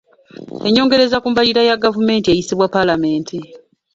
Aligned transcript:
Ennyongereza 0.67 1.17
ku 1.21 1.27
mbalirira 1.31 1.61
y'eggwanga 1.67 2.29
eyisibwa 2.33 2.67
paalamenti. 2.75 3.37